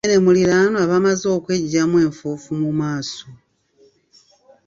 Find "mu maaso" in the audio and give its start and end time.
2.61-3.27